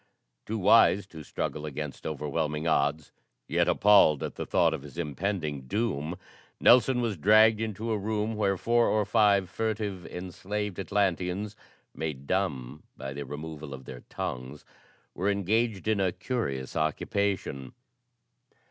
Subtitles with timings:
[0.47, 3.11] Too wise to struggle against overwhelming odds,
[3.47, 6.17] yet appalled at the thought of his impending doom,
[6.59, 11.55] Nelson was dragged into a room where four or five furtive, enslaved Atlanteans,
[11.93, 14.65] made dumb by the removal of their tongues,
[15.13, 17.73] were engaged in a curious occupation.